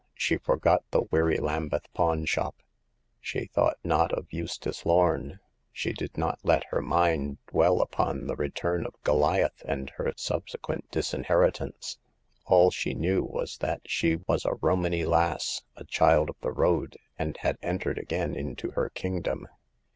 She 0.15 0.37
forgot 0.37 0.83
the 0.89 1.03
weary 1.11 1.37
Lambeth 1.37 1.85
pawn 1.93 2.25
shop; 2.25 2.55
she 3.19 3.45
thought 3.45 3.77
not 3.83 4.11
of 4.11 4.33
Eustace 4.33 4.83
Lorn; 4.83 5.39
she 5.71 5.93
did 5.93 6.17
not 6.17 6.39
let 6.41 6.63
her 6.71 6.81
mind 6.81 7.37
dwell 7.45 7.81
upon 7.81 8.25
the 8.25 8.35
return 8.35 8.87
of 8.87 8.95
Goliath 9.03 9.61
and 9.67 9.91
her 9.97 10.05
subse 10.13 10.55
quent 10.57 10.89
disinheritance; 10.89 11.99
all 12.47 12.71
she 12.71 12.95
knew 12.95 13.21
was 13.23 13.59
that 13.59 13.81
she 13.85 14.15
was 14.25 14.43
a 14.43 14.55
Romany 14.55 15.05
lass, 15.05 15.61
a 15.75 15.83
child 15.83 16.31
of 16.31 16.35
the 16.41 16.51
road, 16.51 16.97
and 17.19 17.37
had 17.37 17.59
entered 17.61 17.99
again 17.99 18.33
into 18.35 18.71
her 18.71 18.89
kingdom. 18.89 19.47